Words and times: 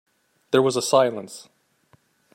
There 0.49 0.63
was 0.63 0.75
a 0.75 0.81
silence. 0.81 1.47